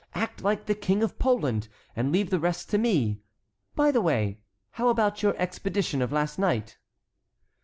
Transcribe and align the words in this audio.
Act 0.15 0.41
like 0.41 0.65
the 0.65 0.73
King 0.73 1.03
of 1.03 1.19
Poland, 1.19 1.67
and 1.95 2.11
leave 2.11 2.31
the 2.31 2.39
rest 2.39 2.71
to 2.71 2.79
me. 2.79 3.21
By 3.75 3.91
the 3.91 4.01
way, 4.01 4.39
how 4.71 4.87
about 4.89 5.21
your 5.21 5.37
expedition 5.39 6.01
of 6.01 6.11
last 6.11 6.39
night?" 6.39 6.79